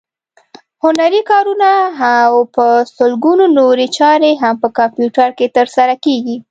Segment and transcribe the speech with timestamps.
[0.83, 1.69] هنري کارونه
[2.25, 2.65] او په
[2.97, 6.35] سلګونو نورې چارې هم په کمپیوټر کې ترسره کېږي.